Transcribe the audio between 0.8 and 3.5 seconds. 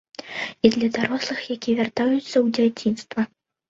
дарослых, якія вяртаюцца ў дзяцінства.